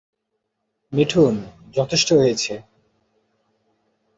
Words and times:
মিঠুন, 0.93 1.35
যথেষ্ট 1.75 2.09
হয়েছে। 2.13 2.53